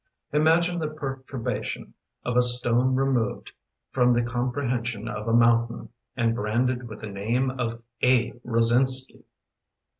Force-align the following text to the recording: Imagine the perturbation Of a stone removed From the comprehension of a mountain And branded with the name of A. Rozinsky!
Imagine 0.33 0.79
the 0.79 0.87
perturbation 0.87 1.93
Of 2.25 2.35
a 2.35 2.41
stone 2.41 2.95
removed 2.95 3.51
From 3.91 4.13
the 4.13 4.23
comprehension 4.23 5.07
of 5.07 5.27
a 5.27 5.33
mountain 5.33 5.89
And 6.17 6.33
branded 6.33 6.87
with 6.87 7.01
the 7.01 7.07
name 7.07 7.51
of 7.51 7.83
A. 8.01 8.31
Rozinsky! 8.43 9.23